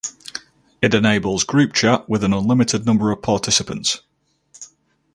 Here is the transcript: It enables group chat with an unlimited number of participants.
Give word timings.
It 0.81 0.95
enables 0.95 1.43
group 1.43 1.73
chat 1.73 2.09
with 2.09 2.23
an 2.23 2.33
unlimited 2.33 2.87
number 2.87 3.11
of 3.11 3.21
participants. 3.21 4.01